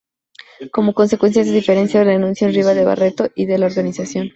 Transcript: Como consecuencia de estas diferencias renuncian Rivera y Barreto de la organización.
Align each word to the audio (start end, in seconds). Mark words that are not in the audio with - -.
Como 0.73 0.95
consecuencia 0.95 1.43
de 1.43 1.49
estas 1.49 1.61
diferencias 1.61 2.07
renuncian 2.07 2.51
Rivera 2.51 2.81
y 2.81 2.85
Barreto 2.85 3.27
de 3.35 3.57
la 3.59 3.67
organización. 3.67 4.29